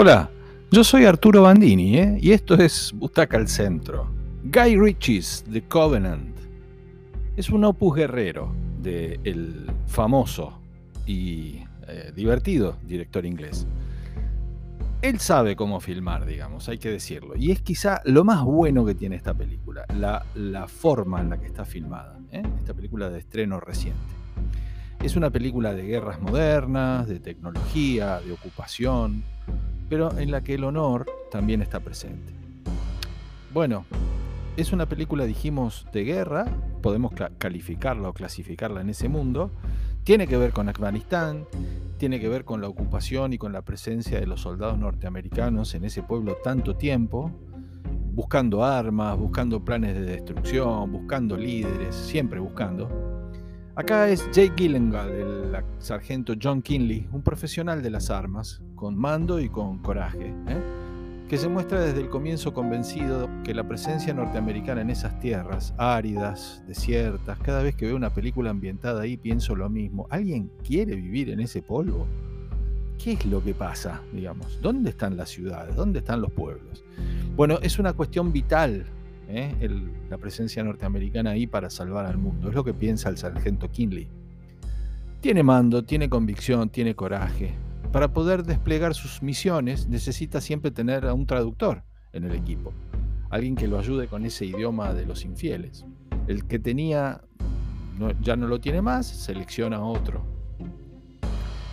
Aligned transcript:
Hola, 0.00 0.30
yo 0.70 0.82
soy 0.82 1.04
Arturo 1.04 1.42
Bandini 1.42 1.98
¿eh? 1.98 2.18
y 2.22 2.32
esto 2.32 2.54
es 2.54 2.90
Butaca 2.94 3.36
al 3.36 3.48
Centro. 3.48 4.10
Guy 4.44 4.74
Ritchie's 4.78 5.44
The 5.52 5.60
Covenant 5.64 6.38
es 7.36 7.50
un 7.50 7.64
opus 7.64 7.96
guerrero 7.96 8.50
del 8.80 9.70
famoso 9.86 10.58
y 11.04 11.58
eh, 11.86 12.12
divertido 12.16 12.78
director 12.82 13.26
inglés. 13.26 13.66
Él 15.02 15.20
sabe 15.20 15.54
cómo 15.54 15.80
filmar, 15.80 16.24
digamos, 16.24 16.70
hay 16.70 16.78
que 16.78 16.88
decirlo. 16.88 17.36
Y 17.36 17.50
es 17.50 17.60
quizá 17.60 18.00
lo 18.06 18.24
más 18.24 18.42
bueno 18.42 18.86
que 18.86 18.94
tiene 18.94 19.16
esta 19.16 19.34
película, 19.34 19.84
la, 19.94 20.66
forma 20.66 21.20
en 21.20 21.28
la 21.28 21.38
que 21.38 21.46
está 21.46 21.66
filmada. 21.66 22.18
¿eh? 22.32 22.42
Esta 22.56 22.72
película 22.72 23.10
de 23.10 23.18
estreno 23.18 23.60
reciente. 23.60 24.00
Es 25.02 25.14
una 25.14 25.28
película 25.28 25.74
de 25.74 25.82
guerras 25.82 26.22
modernas, 26.22 27.06
de 27.06 27.20
tecnología, 27.20 28.20
de 28.20 28.32
ocupación, 28.32 29.24
pero 29.90 30.16
en 30.18 30.30
la 30.30 30.40
que 30.40 30.54
el 30.54 30.64
honor 30.64 31.04
también 31.30 31.60
está 31.60 31.80
presente. 31.80 32.32
Bueno, 33.52 33.84
es 34.56 34.72
una 34.72 34.86
película, 34.86 35.26
dijimos, 35.26 35.86
de 35.92 36.04
guerra, 36.04 36.46
podemos 36.80 37.12
calificarla 37.38 38.08
o 38.08 38.12
clasificarla 38.14 38.80
en 38.80 38.90
ese 38.90 39.08
mundo, 39.08 39.50
tiene 40.04 40.26
que 40.26 40.36
ver 40.36 40.52
con 40.52 40.68
Afganistán, 40.68 41.44
tiene 41.98 42.20
que 42.20 42.28
ver 42.28 42.44
con 42.44 42.60
la 42.60 42.68
ocupación 42.68 43.32
y 43.32 43.38
con 43.38 43.52
la 43.52 43.62
presencia 43.62 44.18
de 44.18 44.26
los 44.26 44.40
soldados 44.40 44.78
norteamericanos 44.78 45.74
en 45.74 45.84
ese 45.84 46.02
pueblo 46.02 46.36
tanto 46.42 46.76
tiempo, 46.76 47.32
buscando 48.14 48.64
armas, 48.64 49.18
buscando 49.18 49.64
planes 49.64 49.94
de 49.94 50.02
destrucción, 50.02 50.92
buscando 50.92 51.36
líderes, 51.36 51.94
siempre 51.94 52.38
buscando. 52.38 52.88
Acá 53.74 54.08
es 54.08 54.30
Jake 54.30 54.52
Gyllenhaal, 54.56 55.10
el 55.10 55.29
sargento 55.78 56.34
John 56.40 56.62
Kinley, 56.62 57.08
un 57.12 57.22
profesional 57.22 57.82
de 57.82 57.90
las 57.90 58.10
armas, 58.10 58.62
con 58.74 58.96
mando 58.96 59.40
y 59.40 59.48
con 59.48 59.78
coraje, 59.78 60.34
¿eh? 60.46 60.60
que 61.28 61.38
se 61.38 61.48
muestra 61.48 61.80
desde 61.80 62.00
el 62.00 62.08
comienzo 62.08 62.52
convencido 62.52 63.28
que 63.44 63.54
la 63.54 63.66
presencia 63.66 64.12
norteamericana 64.12 64.80
en 64.80 64.90
esas 64.90 65.20
tierras 65.20 65.72
áridas, 65.78 66.62
desiertas, 66.66 67.38
cada 67.38 67.62
vez 67.62 67.76
que 67.76 67.86
veo 67.86 67.94
una 67.94 68.10
película 68.10 68.50
ambientada 68.50 69.02
ahí 69.02 69.16
pienso 69.16 69.54
lo 69.54 69.68
mismo. 69.68 70.08
¿Alguien 70.10 70.50
quiere 70.66 70.96
vivir 70.96 71.30
en 71.30 71.38
ese 71.40 71.62
polvo? 71.62 72.08
¿Qué 73.02 73.12
es 73.12 73.24
lo 73.26 73.42
que 73.44 73.54
pasa, 73.54 74.02
digamos? 74.12 74.60
¿Dónde 74.60 74.90
están 74.90 75.16
las 75.16 75.28
ciudades? 75.28 75.76
¿Dónde 75.76 76.00
están 76.00 76.20
los 76.20 76.32
pueblos? 76.32 76.84
Bueno, 77.36 77.58
es 77.62 77.78
una 77.78 77.92
cuestión 77.92 78.32
vital 78.32 78.86
¿eh? 79.28 79.54
la 80.08 80.18
presencia 80.18 80.62
norteamericana 80.62 81.30
ahí 81.30 81.46
para 81.46 81.70
salvar 81.70 82.06
al 82.06 82.18
mundo. 82.18 82.48
Es 82.48 82.54
lo 82.54 82.64
que 82.64 82.74
piensa 82.74 83.08
el 83.08 83.16
sargento 83.16 83.70
Kinley. 83.70 84.08
Tiene 85.20 85.42
mando, 85.42 85.82
tiene 85.84 86.08
convicción, 86.08 86.70
tiene 86.70 86.94
coraje. 86.94 87.54
Para 87.92 88.14
poder 88.14 88.42
desplegar 88.42 88.94
sus 88.94 89.22
misiones 89.22 89.86
necesita 89.86 90.40
siempre 90.40 90.70
tener 90.70 91.04
a 91.04 91.12
un 91.12 91.26
traductor 91.26 91.82
en 92.14 92.24
el 92.24 92.32
equipo. 92.32 92.72
Alguien 93.28 93.54
que 93.54 93.68
lo 93.68 93.78
ayude 93.78 94.06
con 94.06 94.24
ese 94.24 94.46
idioma 94.46 94.94
de 94.94 95.04
los 95.04 95.26
infieles. 95.26 95.84
El 96.26 96.46
que 96.46 96.58
tenía 96.58 97.20
ya 98.22 98.34
no 98.36 98.48
lo 98.48 98.60
tiene 98.60 98.80
más, 98.80 99.06
selecciona 99.06 99.84
otro. 99.84 100.24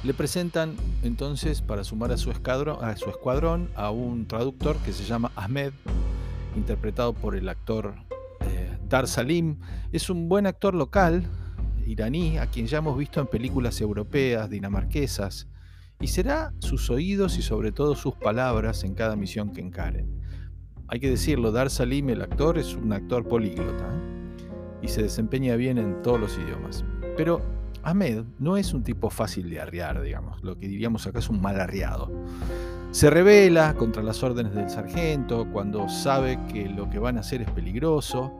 Le 0.03 0.13
presentan 0.13 0.75
entonces 1.01 1.61
para 1.61 1.85
sumar 1.85 2.11
a 2.11 2.17
su, 2.17 2.31
a 2.31 2.91
escuadrón 2.91 3.69
a 3.75 3.91
un 3.91 4.27
traductor 4.27 4.75
que 4.79 4.91
se 4.91 5.05
llama 5.05 5.31
Ahmed, 5.37 5.71
interpretado 6.57 7.13
por 7.13 7.33
el 7.33 7.47
actor 7.47 7.95
eh, 8.41 8.77
Dar 8.89 9.07
Salim. 9.07 9.57
Es 9.93 10.09
un 10.09 10.27
buen 10.27 10.47
actor 10.47 10.75
local, 10.75 11.23
iraní, 11.87 12.37
a 12.37 12.47
quien 12.47 12.67
ya 12.67 12.79
hemos 12.79 12.97
visto 12.97 13.19
en 13.19 13.27
películas 13.27 13.79
europeas, 13.81 14.49
dinamarquesas, 14.49 15.47
y 15.99 16.07
será 16.07 16.53
sus 16.59 16.89
oídos 16.89 17.37
y 17.37 17.41
sobre 17.41 17.71
todo 17.71 17.95
sus 17.95 18.15
palabras 18.15 18.83
en 18.83 18.93
cada 18.93 19.15
misión 19.15 19.51
que 19.51 19.61
encaren. 19.61 20.21
Hay 20.89 20.99
que 20.99 21.09
decirlo, 21.09 21.51
Dar 21.51 21.69
Salim, 21.69 22.09
el 22.09 22.21
actor, 22.21 22.57
es 22.57 22.75
un 22.75 22.93
actor 22.93 23.27
políglota 23.27 23.85
¿eh? 23.85 24.79
y 24.83 24.87
se 24.87 25.03
desempeña 25.03 25.55
bien 25.55 25.77
en 25.77 26.01
todos 26.01 26.19
los 26.19 26.37
idiomas. 26.37 26.85
Pero 27.17 27.41
Ahmed 27.83 28.23
no 28.39 28.57
es 28.57 28.73
un 28.73 28.83
tipo 28.83 29.09
fácil 29.09 29.49
de 29.49 29.59
arriar, 29.59 30.01
digamos, 30.01 30.43
lo 30.43 30.57
que 30.57 30.67
diríamos 30.67 31.07
acá 31.07 31.19
es 31.19 31.29
un 31.29 31.41
mal 31.41 31.59
arriado. 31.59 32.11
Se 32.91 33.09
revela 33.09 33.73
contra 33.75 34.01
las 34.01 34.23
órdenes 34.23 34.53
del 34.55 34.69
sargento 34.69 35.47
cuando 35.51 35.89
sabe 35.89 36.39
que 36.51 36.69
lo 36.69 36.89
que 36.89 36.99
van 36.99 37.17
a 37.17 37.19
hacer 37.19 37.41
es 37.41 37.51
peligroso. 37.51 38.33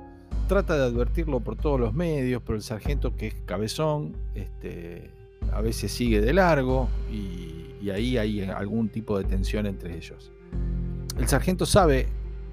Trata 0.47 0.78
de 0.78 0.84
advertirlo 0.84 1.40
por 1.41 1.58
todos 1.58 1.80
los 1.80 1.94
medios, 1.94 2.41
pero 2.46 2.56
el 2.56 2.62
sargento, 2.62 3.16
que 3.16 3.28
es 3.28 3.35
cabezón, 3.46 4.16
este, 4.34 5.12
a 5.52 5.62
veces 5.62 5.91
sigue 5.91 6.22
de 6.22 6.34
largo 6.34 6.90
y, 7.12 7.90
ahí 7.90 8.18
hay 8.18 8.41
algún 8.41 8.90
tipo 8.90 9.18
de 9.18 9.24
tensión 9.24 9.66
entre 9.66 9.96
ellos. 9.96 10.31
El 11.18 11.28
sargento 11.30 11.66
sabe 11.66 12.08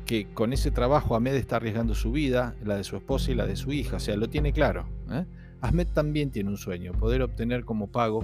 que 0.07 0.29
con 0.33 0.53
ese 0.53 0.71
trabajo 0.71 1.17
Ahmed 1.17 1.35
está 1.35 1.57
arriesgando 1.57 1.97
su 1.97 2.13
vida, 2.13 2.55
la 2.65 2.77
de 2.77 2.85
su 2.85 2.97
esposa 2.97 3.33
y 3.33 3.35
la 3.35 3.45
de 3.45 3.57
su 3.57 3.73
hija, 3.73 3.97
o 3.97 4.01
sea, 4.01 4.17
lo 4.17 4.29
tiene 4.29 4.53
claro. 4.53 4.87
¿eh? 5.11 5.25
Ahmed 5.61 5.89
también 5.89 6.31
tiene 6.31 6.51
un 6.51 6.57
sueño, 6.57 6.93
poder 6.93 7.23
obtener 7.23 7.65
como 7.65 7.89
pago 7.89 8.23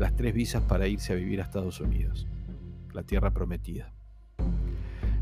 las 0.00 0.16
tres 0.16 0.34
visas 0.34 0.62
para 0.64 0.88
irse 0.88 1.12
a 1.12 1.16
vivir 1.16 1.40
a 1.40 1.44
Estados 1.44 1.80
Unidos 1.80 2.26
la 2.92 3.02
tierra 3.02 3.30
prometida. 3.30 3.92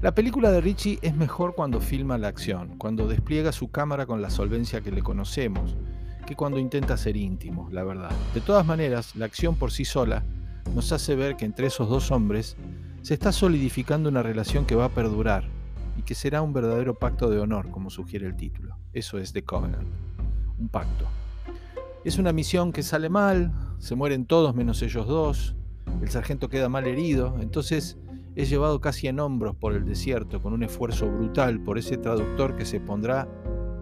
La 0.02 0.14
película 0.14 0.50
de 0.50 0.62
Richie 0.62 0.98
es 1.02 1.14
mejor 1.14 1.54
cuando 1.54 1.78
filma 1.78 2.16
la 2.16 2.28
acción, 2.28 2.78
cuando 2.78 3.06
despliega 3.06 3.52
su 3.52 3.70
cámara 3.70 4.06
con 4.06 4.22
la 4.22 4.30
solvencia 4.30 4.80
que 4.80 4.90
le 4.90 5.02
conocemos, 5.02 5.76
que 6.26 6.34
cuando 6.34 6.58
intenta 6.58 6.96
ser 6.96 7.18
íntimo, 7.18 7.68
la 7.70 7.84
verdad. 7.84 8.10
De 8.32 8.40
todas 8.40 8.64
maneras, 8.64 9.14
la 9.14 9.26
acción 9.26 9.56
por 9.56 9.72
sí 9.72 9.84
sola 9.84 10.24
nos 10.74 10.90
hace 10.92 11.14
ver 11.16 11.36
que 11.36 11.44
entre 11.44 11.66
esos 11.66 11.90
dos 11.90 12.10
hombres 12.12 12.56
se 13.02 13.12
está 13.12 13.30
solidificando 13.30 14.08
una 14.08 14.22
relación 14.22 14.64
que 14.64 14.74
va 14.74 14.86
a 14.86 14.94
perdurar 14.94 15.44
y 15.98 16.02
que 16.02 16.14
será 16.14 16.40
un 16.40 16.54
verdadero 16.54 16.94
pacto 16.94 17.28
de 17.28 17.38
honor, 17.38 17.70
como 17.70 17.90
sugiere 17.90 18.26
el 18.26 18.36
título. 18.36 18.78
Eso 18.94 19.18
es 19.18 19.34
The 19.34 19.44
Covenant, 19.44 19.86
un 20.58 20.70
pacto. 20.70 21.04
Es 22.06 22.16
una 22.16 22.32
misión 22.32 22.72
que 22.72 22.82
sale 22.82 23.10
mal, 23.10 23.52
se 23.78 23.96
mueren 23.96 24.24
todos 24.24 24.54
menos 24.54 24.80
ellos 24.80 25.06
dos, 25.06 25.56
el 26.00 26.08
sargento 26.08 26.48
queda 26.48 26.70
mal 26.70 26.86
herido, 26.86 27.36
entonces 27.42 27.98
es 28.42 28.50
llevado 28.50 28.80
casi 28.80 29.06
en 29.06 29.20
hombros 29.20 29.54
por 29.54 29.74
el 29.74 29.84
desierto 29.84 30.40
con 30.40 30.52
un 30.52 30.62
esfuerzo 30.62 31.10
brutal 31.10 31.60
por 31.60 31.78
ese 31.78 31.98
traductor 31.98 32.56
que 32.56 32.64
se 32.64 32.80
pondrá 32.80 33.28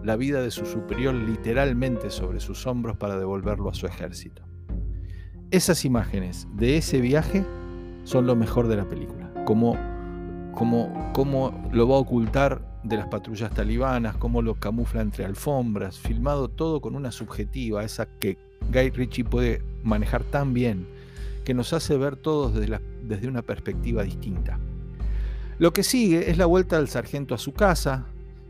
la 0.03 0.15
vida 0.15 0.41
de 0.41 0.51
su 0.51 0.65
superior 0.65 1.13
literalmente 1.13 2.09
sobre 2.09 2.39
sus 2.39 2.67
hombros 2.67 2.97
para 2.97 3.17
devolverlo 3.17 3.69
a 3.69 3.73
su 3.73 3.85
ejército. 3.85 4.43
Esas 5.51 5.85
imágenes 5.85 6.47
de 6.55 6.77
ese 6.77 6.99
viaje 7.01 7.45
son 8.03 8.27
lo 8.27 8.35
mejor 8.35 8.67
de 8.67 8.75
la 8.75 8.87
película, 8.87 9.31
como, 9.45 9.77
como, 10.53 11.11
como 11.13 11.69
lo 11.71 11.87
va 11.87 11.95
a 11.95 11.99
ocultar 11.99 12.81
de 12.83 12.97
las 12.97 13.07
patrullas 13.07 13.51
talibanas, 13.51 14.15
cómo 14.17 14.41
lo 14.41 14.55
camufla 14.55 15.01
entre 15.01 15.25
alfombras, 15.25 15.99
filmado 15.99 16.49
todo 16.49 16.81
con 16.81 16.95
una 16.95 17.11
subjetiva, 17.11 17.83
esa 17.83 18.07
que 18.19 18.37
Guy 18.71 18.89
Ritchie 18.89 19.23
puede 19.23 19.61
manejar 19.83 20.23
tan 20.23 20.53
bien 20.53 20.87
que 21.49 21.55
nos 21.55 21.73
hace 21.73 21.97
ver 21.97 22.15
todos 22.15 22.53
desde, 22.53 22.79
desde 23.01 23.27
una 23.27 23.41
perspectiva 23.41 24.03
distinta. 24.03 24.59
Lo 25.57 25.73
que 25.73 25.81
sigue 25.81 26.29
es 26.29 26.37
la 26.37 26.45
vuelta 26.45 26.77
del 26.77 26.87
sargento 26.87 27.33
a 27.33 27.39
su 27.39 27.53
casa, 27.53 28.05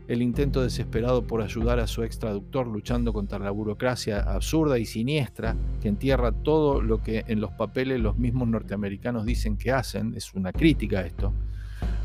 el 0.06 0.20
intento 0.20 0.60
desesperado 0.60 1.26
por 1.26 1.40
ayudar 1.40 1.80
a 1.80 1.86
su 1.86 2.02
ex 2.02 2.18
traductor 2.18 2.66
luchando 2.66 3.14
contra 3.14 3.38
la 3.38 3.52
burocracia 3.52 4.20
absurda 4.20 4.78
y 4.78 4.84
siniestra 4.84 5.56
que 5.80 5.88
entierra 5.88 6.30
todo 6.30 6.82
lo 6.82 7.02
que 7.02 7.24
en 7.26 7.40
los 7.40 7.52
papeles 7.52 8.02
los 8.02 8.18
mismos 8.18 8.48
norteamericanos 8.48 9.24
dicen 9.24 9.56
que 9.56 9.72
hacen, 9.72 10.12
es 10.14 10.34
una 10.34 10.52
crítica 10.52 11.00
esto. 11.00 11.32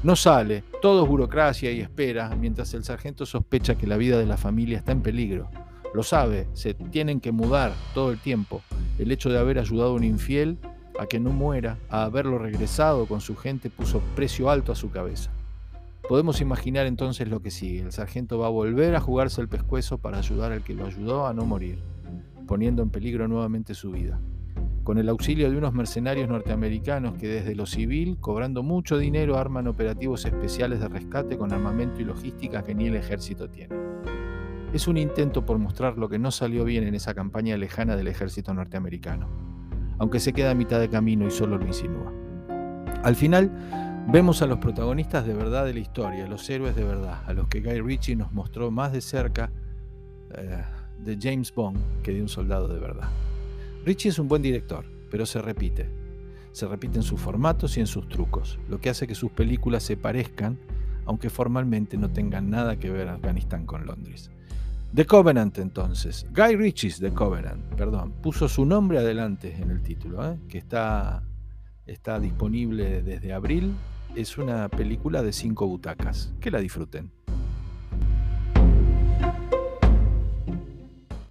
No 0.02 0.16
sale, 0.16 0.64
todo 0.82 1.04
es 1.04 1.10
burocracia 1.10 1.74
y 1.74 1.82
espera, 1.82 2.34
mientras 2.38 2.74
el 2.74 2.86
sargento 2.86 3.26
sospecha 3.26 3.76
que 3.76 3.86
la 3.86 3.98
vida 3.98 4.18
de 4.18 4.28
la 4.28 4.38
familia 4.38 4.78
está 4.78 4.94
en 4.94 5.02
peligro. 5.02 5.50
Lo 5.94 6.04
sabe, 6.04 6.48
se 6.54 6.74
tienen 6.74 7.20
que 7.20 7.34
mudar 7.34 7.74
todo 7.94 8.12
el 8.12 8.18
tiempo. 8.18 8.62
El 8.98 9.12
hecho 9.12 9.30
de 9.30 9.40
haber 9.40 9.60
ayudado 9.60 9.90
a 9.90 9.96
un 9.96 10.06
infiel 10.06 10.58
a 11.00 11.08
que 11.08 11.20
no 11.20 11.32
muera, 11.32 11.78
a 11.90 12.04
haberlo 12.04 12.38
regresado 12.38 13.06
con 13.06 13.22
su 13.22 13.36
gente, 13.36 13.70
puso 13.70 14.02
precio 14.16 14.50
alto 14.50 14.72
a 14.72 14.76
su 14.76 14.92
cabeza. 14.92 15.32
Podemos 16.08 16.40
imaginar 16.40 16.86
entonces 16.86 17.28
lo 17.28 17.42
que 17.42 17.50
sigue. 17.50 17.82
El 17.82 17.92
sargento 17.92 18.38
va 18.38 18.48
a 18.48 18.52
volver 18.52 18.96
a 18.96 19.02
jugarse 19.02 19.42
el 19.42 19.48
pescuezo 19.48 19.98
para 19.98 20.20
ayudar 20.20 20.52
al 20.52 20.64
que 20.64 20.76
lo 20.76 20.86
ayudó 20.86 21.26
a 21.26 21.34
no 21.34 21.46
morir, 21.46 21.80
poniendo 22.48 22.84
en 22.84 22.92
peligro 22.92 23.28
nuevamente 23.28 23.74
su 23.74 23.92
vida. 23.92 24.20
Con 24.84 25.00
el 25.00 25.10
auxilio 25.10 25.50
de 25.50 25.58
unos 25.58 25.74
mercenarios 25.74 26.30
norteamericanos 26.30 27.16
que 27.16 27.28
desde 27.28 27.56
lo 27.56 27.66
civil, 27.66 28.18
cobrando 28.20 28.62
mucho 28.62 29.00
dinero, 29.00 29.38
arman 29.38 29.68
operativos 29.68 30.26
especiales 30.26 30.80
de 30.80 30.88
rescate 30.88 31.40
con 31.40 31.52
armamento 31.52 32.02
y 32.02 32.06
logística 32.06 32.64
que 32.64 32.76
ni 32.76 32.86
el 32.86 32.96
ejército 32.96 33.50
tiene. 33.50 33.76
Es 34.74 34.88
un 34.88 34.98
intento 34.98 35.44
por 35.44 35.58
mostrar 35.58 35.98
lo 35.98 36.08
que 36.08 36.20
no 36.20 36.30
salió 36.30 36.66
bien 36.66 36.84
en 36.84 36.94
esa 36.94 37.16
campaña 37.16 37.58
lejana 37.58 37.96
del 37.96 38.10
ejército 38.10 38.54
norteamericano 38.54 39.55
aunque 39.98 40.20
se 40.20 40.34
queda 40.34 40.52
a 40.52 40.56
mitad 40.56 40.80
de 40.80 40.90
camino 40.90 41.28
y 41.28 41.32
solo 41.32 41.58
lo 41.58 41.66
insinúa. 41.66 42.12
Al 43.04 43.16
final, 43.16 43.52
vemos 44.08 44.42
a 44.42 44.48
los 44.48 44.60
protagonistas 44.60 45.26
de 45.26 45.34
verdad 45.34 45.66
de 45.66 45.74
la 45.74 45.80
historia, 45.80 46.28
los 46.28 46.50
héroes 46.50 46.76
de 46.76 46.84
verdad, 46.84 47.24
a 47.26 47.34
los 47.34 47.48
que 47.48 47.62
Guy 47.62 47.82
Ritchie 47.82 48.16
nos 48.16 48.32
mostró 48.32 48.72
más 48.72 48.92
de 48.92 49.02
cerca 49.02 49.52
eh, 50.34 50.64
de 51.00 51.18
James 51.22 51.54
Bond 51.54 51.78
que 52.04 52.14
de 52.14 52.22
un 52.22 52.30
soldado 52.30 52.68
de 52.68 52.80
verdad. 52.80 53.10
Ritchie 53.86 54.10
es 54.10 54.20
un 54.20 54.28
buen 54.28 54.42
director, 54.42 54.86
pero 55.12 55.26
se 55.26 55.42
repite. 55.42 55.88
Se 56.52 56.68
repiten 56.68 57.04
sus 57.04 57.20
formatos 57.20 57.78
y 57.78 57.82
en 57.82 57.88
sus 57.88 58.08
trucos, 58.08 58.58
lo 58.70 58.80
que 58.80 58.90
hace 58.90 59.08
que 59.08 59.16
sus 59.16 59.32
películas 59.32 59.84
se 59.84 59.98
parezcan, 59.98 60.58
aunque 61.06 61.30
formalmente 61.30 61.98
no 61.98 62.10
tengan 62.10 62.50
nada 62.50 62.78
que 62.78 62.90
ver 62.90 63.10
Afganistán 63.10 63.66
con 63.66 63.86
Londres. 63.86 64.32
The 64.96 65.06
Covenant 65.06 65.58
entonces, 65.58 66.26
Guy 66.32 66.56
Ritchie's 66.56 67.00
The 67.00 67.12
Covenant, 67.12 67.66
perdón, 67.76 68.14
puso 68.22 68.48
su 68.48 68.66
nombre 68.66 68.98
adelante 68.98 69.54
en 69.54 69.70
el 69.70 69.82
título, 69.84 70.26
¿eh? 70.26 70.40
que 70.48 70.58
está, 70.58 71.22
está 71.86 72.18
disponible 72.18 73.02
desde 73.02 73.34
abril. 73.34 73.76
Es 74.16 74.38
una 74.38 74.70
película 74.70 75.22
de 75.22 75.34
cinco 75.34 75.68
butacas. 75.68 76.34
Que 76.40 76.50
la 76.50 76.60
disfruten. 76.60 77.12